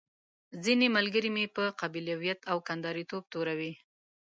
ځينې 0.63 0.87
ملګري 0.97 1.29
مې 1.35 1.45
په 1.55 1.63
قبيلويت 1.79 2.39
او 2.51 2.57
کنداريتوب 2.67 3.23
توروي. 3.31 3.71